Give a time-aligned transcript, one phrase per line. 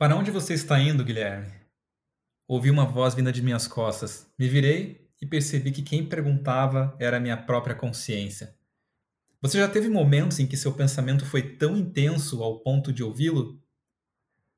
[0.00, 1.52] Para onde você está indo, Guilherme?
[2.48, 4.26] Ouvi uma voz vinda de minhas costas.
[4.38, 8.56] Me virei e percebi que quem perguntava era minha própria consciência.
[9.42, 13.62] Você já teve momentos em que seu pensamento foi tão intenso ao ponto de ouvi-lo?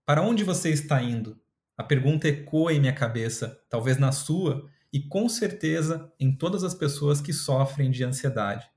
[0.06, 1.36] Para onde você está indo?
[1.76, 6.72] A pergunta ecoa em minha cabeça, talvez na sua, e com certeza em todas as
[6.72, 8.70] pessoas que sofrem de ansiedade.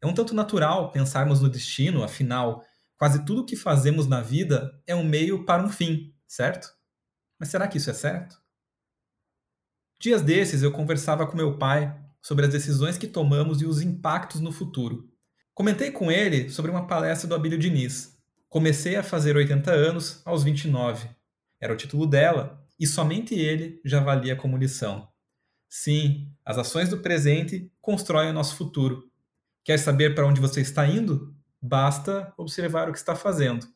[0.00, 2.64] É um tanto natural pensarmos no destino, afinal,
[3.02, 6.72] Quase tudo o que fazemos na vida é um meio para um fim, certo?
[7.36, 8.40] Mas será que isso é certo?
[10.00, 14.40] Dias desses eu conversava com meu pai sobre as decisões que tomamos e os impactos
[14.40, 15.10] no futuro.
[15.52, 18.16] Comentei com ele sobre uma palestra do Abílio Diniz.
[18.48, 21.10] Comecei a fazer 80 anos aos 29.
[21.60, 25.08] Era o título dela e somente ele já valia como lição.
[25.68, 29.10] Sim, as ações do presente constroem o nosso futuro.
[29.64, 31.34] Quer saber para onde você está indo?
[31.64, 33.68] Basta observar o que está fazendo.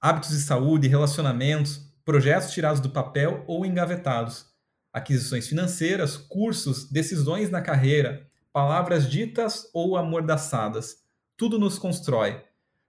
[0.00, 4.46] Hábitos de saúde, relacionamentos, projetos tirados do papel ou engavetados,
[4.92, 11.02] aquisições financeiras, cursos, decisões na carreira, palavras ditas ou amordaçadas.
[11.36, 12.44] Tudo nos constrói.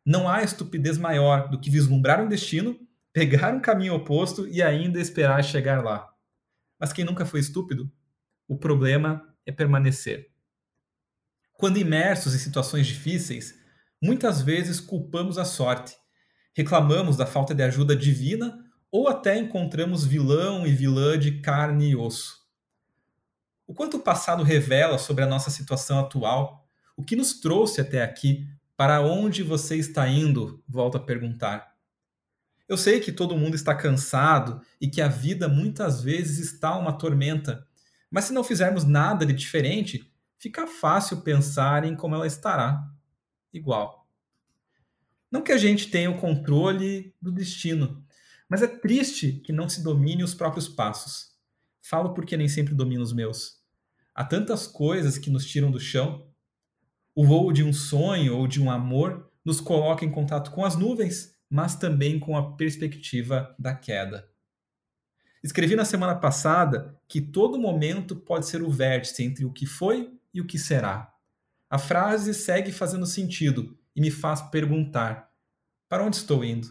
[0.05, 2.79] Não há estupidez maior do que vislumbrar um destino,
[3.11, 6.13] pegar um caminho oposto e ainda esperar chegar lá.
[6.79, 7.91] Mas quem nunca foi estúpido?
[8.47, 10.29] O problema é permanecer.
[11.53, 13.59] Quando imersos em situações difíceis,
[14.01, 15.97] Muitas vezes culpamos a sorte,
[16.55, 18.57] reclamamos da falta de ajuda divina
[18.89, 22.39] ou até encontramos vilão e vilã de carne e osso.
[23.67, 28.01] O quanto o passado revela sobre a nossa situação atual, o que nos trouxe até
[28.01, 28.47] aqui,
[28.77, 31.75] para onde você está indo, volto a perguntar.
[32.69, 36.93] Eu sei que todo mundo está cansado e que a vida muitas vezes está uma
[36.93, 37.67] tormenta,
[38.09, 42.89] mas se não fizermos nada de diferente, fica fácil pensar em como ela estará
[43.53, 44.07] igual.
[45.31, 48.03] Não que a gente tenha o controle do destino,
[48.49, 51.35] mas é triste que não se domine os próprios passos.
[51.81, 53.59] Falo porque nem sempre domino os meus.
[54.13, 56.27] Há tantas coisas que nos tiram do chão.
[57.15, 60.75] O voo de um sonho ou de um amor nos coloca em contato com as
[60.75, 64.29] nuvens, mas também com a perspectiva da queda.
[65.43, 70.11] Escrevi na semana passada que todo momento pode ser o vértice entre o que foi
[70.33, 71.13] e o que será.
[71.69, 75.29] A frase segue fazendo sentido e me faz perguntar:
[75.87, 76.67] para onde estou indo?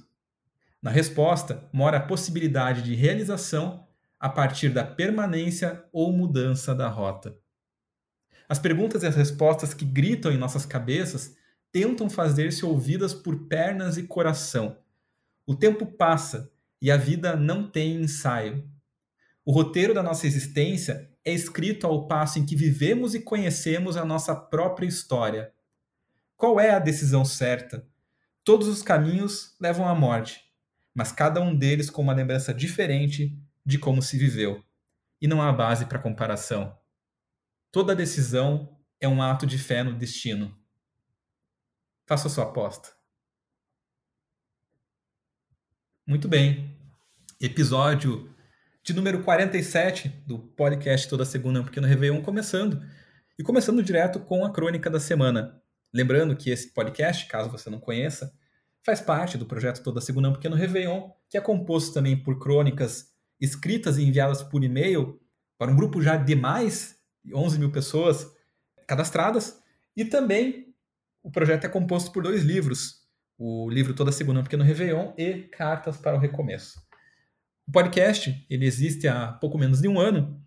[0.82, 3.86] Na resposta mora a possibilidade de realização
[4.18, 7.38] a partir da permanência ou mudança da rota.
[8.48, 11.36] As perguntas e as respostas que gritam em nossas cabeças
[11.70, 14.78] tentam fazer-se ouvidas por pernas e coração.
[15.46, 16.50] O tempo passa
[16.80, 18.68] e a vida não tem ensaio.
[19.48, 24.04] O roteiro da nossa existência é escrito ao passo em que vivemos e conhecemos a
[24.04, 25.54] nossa própria história.
[26.36, 27.88] Qual é a decisão certa?
[28.44, 30.44] Todos os caminhos levam à morte,
[30.94, 34.62] mas cada um deles com uma lembrança diferente de como se viveu.
[35.18, 36.76] E não há base para comparação.
[37.72, 40.54] Toda decisão é um ato de fé no destino.
[42.04, 42.90] Faça sua aposta.
[46.06, 46.76] Muito bem.
[47.40, 48.36] Episódio
[48.88, 52.82] de número 47 do podcast Toda Segunda um Pequeno Réveillon começando.
[53.38, 55.60] E começando direto com a crônica da semana.
[55.92, 58.32] Lembrando que esse podcast, caso você não conheça,
[58.82, 63.12] faz parte do projeto Toda Segunda um Pequeno Réveillon, que é composto também por crônicas
[63.38, 65.20] escritas e enviadas por e-mail
[65.58, 68.26] para um grupo já de mais de 11 mil pessoas
[68.86, 69.62] cadastradas.
[69.94, 70.74] E também
[71.22, 73.02] o projeto é composto por dois livros,
[73.36, 76.87] o livro Toda Segunda um Pequeno Réveillon e Cartas para o Recomeço.
[77.68, 80.42] O podcast, ele existe há pouco menos de um ano.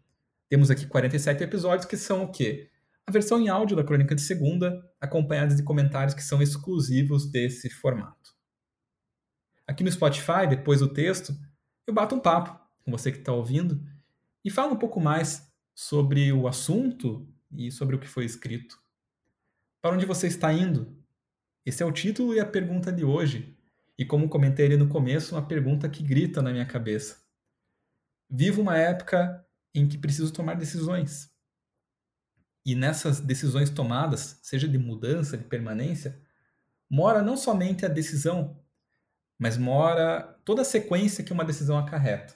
[0.50, 2.72] Temos aqui 47 episódios que são o quê?
[3.06, 7.70] A versão em áudio da Crônica de Segunda, acompanhadas de comentários que são exclusivos desse
[7.70, 8.32] formato.
[9.68, 11.32] Aqui no Spotify, depois do texto,
[11.86, 13.80] eu bato um papo com você que está ouvindo
[14.44, 18.82] e falo um pouco mais sobre o assunto e sobre o que foi escrito.
[19.80, 20.98] Para onde você está indo?
[21.64, 23.56] Esse é o título e a pergunta de hoje.
[23.98, 27.22] E como comentei ali no começo, uma pergunta que grita na minha cabeça.
[28.30, 31.30] Vivo uma época em que preciso tomar decisões.
[32.66, 36.22] E nessas decisões tomadas, seja de mudança, de permanência,
[36.90, 38.64] mora não somente a decisão,
[39.40, 42.36] mas mora toda a sequência que uma decisão acarreta.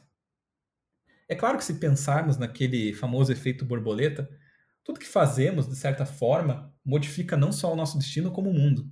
[1.28, 4.30] É claro que se pensarmos naquele famoso efeito borboleta,
[4.84, 8.92] tudo que fazemos, de certa forma, modifica não só o nosso destino, como o mundo.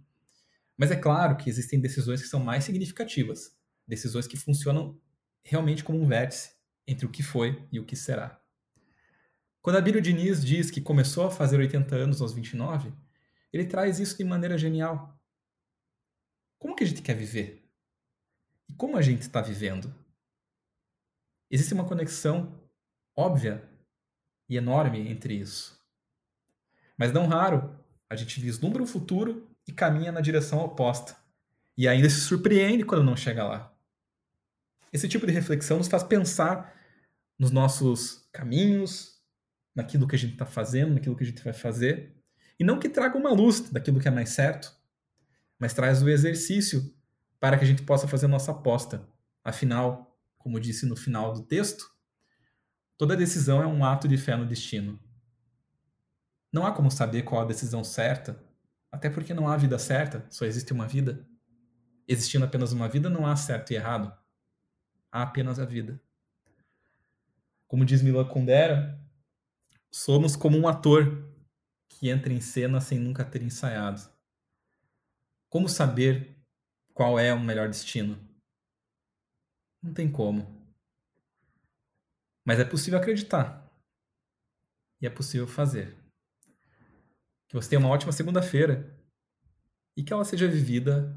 [0.78, 3.56] Mas é claro que existem decisões que são mais significativas,
[3.88, 5.00] decisões que funcionam
[5.44, 6.52] realmente como um vértice
[6.88, 8.42] entre o que foi e o que será.
[9.62, 12.92] Quando Abílio Diniz diz que começou a fazer 80 anos aos 29,
[13.52, 15.18] ele traz isso de maneira genial.
[16.58, 17.64] Como que a gente quer viver?
[18.70, 19.94] e como a gente está vivendo.
[21.50, 22.60] Existe uma conexão
[23.16, 23.64] óbvia
[24.50, 25.80] e enorme entre isso.
[26.98, 27.78] Mas não raro,
[28.14, 31.16] a gente vislumbra o futuro e caminha na direção oposta.
[31.78, 33.74] E ainda se surpreende quando não chega lá.
[34.92, 36.74] Esse tipo de reflexão nos faz pensar
[37.38, 39.20] nos nossos caminhos,
[39.76, 42.16] naquilo que a gente está fazendo, naquilo que a gente vai fazer.
[42.60, 44.72] E não que traga uma luz daquilo que é mais certo,
[45.58, 46.94] mas traz o exercício
[47.40, 49.08] para que a gente possa fazer nossa aposta.
[49.44, 51.90] Afinal, como disse no final do texto,
[52.98, 55.00] toda decisão é um ato de fé no destino.
[56.54, 58.40] Não há como saber qual a decisão certa,
[58.92, 61.28] até porque não há vida certa, só existe uma vida.
[62.08, 64.16] Existindo apenas uma vida, não há certo e errado.
[65.12, 66.00] Há apenas a vida.
[67.68, 69.02] Como diz Mila Kundera,
[69.92, 71.28] somos como um ator
[71.90, 74.08] que entra em cena sem nunca ter ensaiado.
[75.50, 76.38] Como saber
[76.94, 78.16] qual é o melhor destino?
[79.82, 80.64] Não tem como.
[82.46, 83.72] Mas é possível acreditar.
[85.02, 86.03] E é possível fazer.
[87.54, 89.00] Que você tenha uma ótima segunda-feira
[89.96, 91.16] e que ela seja vivida,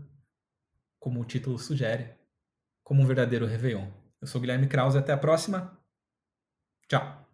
[1.00, 2.14] como o título sugere,
[2.84, 3.90] como um verdadeiro Réveillon.
[4.20, 5.80] Eu sou Guilherme Krause até a próxima.
[6.88, 7.25] Tchau!